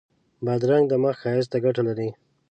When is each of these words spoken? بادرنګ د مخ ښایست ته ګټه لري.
بادرنګ 0.45 0.85
د 0.89 0.93
مخ 1.03 1.15
ښایست 1.21 1.49
ته 1.51 1.57
ګټه 1.65 1.81
لري. 1.87 2.09